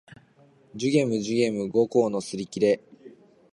[0.75, 2.79] 寿限無寿限無五劫のすりきれ